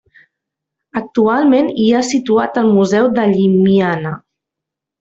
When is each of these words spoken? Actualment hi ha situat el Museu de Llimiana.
Actualment 1.01 1.69
hi 1.83 1.85
ha 1.93 2.01
situat 2.09 2.59
el 2.63 2.73
Museu 2.79 3.13
de 3.21 3.27
Llimiana. 3.37 4.19